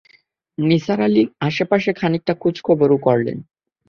[0.57, 3.37] নিসার আলি আশেপাশে খানিকটা খোঁজখবরও করলেন।